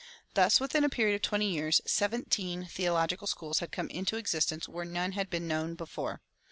Thus, 0.33 0.59
within 0.59 0.83
a 0.83 0.89
period 0.89 1.13
of 1.17 1.21
twenty 1.21 1.51
years, 1.53 1.79
seventeen 1.85 2.65
theological 2.65 3.27
schools 3.27 3.59
had 3.59 3.71
come 3.71 3.87
into 3.89 4.17
existence 4.17 4.67
where 4.67 4.83
none 4.83 5.11
had 5.11 5.29
been 5.29 5.47
known 5.47 5.75
before. 5.75 6.23